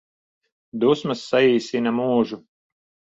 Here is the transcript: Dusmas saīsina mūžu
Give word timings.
Dusmas 0.83 1.21
saīsina 1.33 1.93
mūžu 2.01 2.41